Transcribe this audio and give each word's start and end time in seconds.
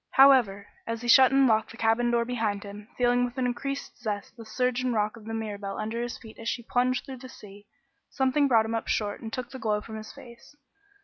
However, 0.13 0.65
as 0.87 1.03
he 1.03 1.07
shut 1.07 1.31
and 1.31 1.45
locked 1.45 1.69
the 1.69 1.77
cabin 1.77 2.09
door 2.09 2.25
behind 2.25 2.63
him, 2.63 2.87
feeling 2.97 3.23
with 3.23 3.37
an 3.37 3.45
increased 3.45 3.99
zest 4.01 4.35
the 4.35 4.43
surge 4.47 4.81
and 4.81 4.95
rock 4.95 5.15
of 5.15 5.25
the 5.25 5.33
Mirabelle 5.35 5.77
under 5.77 6.01
his 6.01 6.17
feet 6.17 6.39
as 6.39 6.49
she 6.49 6.63
plunged 6.63 7.05
through 7.05 7.17
the 7.17 7.29
sea, 7.29 7.67
something 8.09 8.47
brought 8.47 8.65
him 8.65 8.73
up 8.73 8.87
short 8.87 9.21
and 9.21 9.31
took 9.31 9.51
the 9.51 9.59
glow 9.59 9.79
from 9.79 9.97
his 9.97 10.11
face. 10.11 10.55